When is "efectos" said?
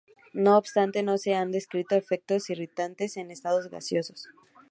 1.95-2.49